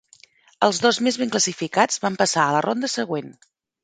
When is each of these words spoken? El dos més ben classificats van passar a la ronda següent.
El 0.67 0.71
dos 0.85 0.99
més 1.07 1.19
ben 1.23 1.33
classificats 1.35 2.01
van 2.05 2.17
passar 2.21 2.47
a 2.47 2.55
la 2.57 2.63
ronda 2.67 2.91
següent. 2.95 3.29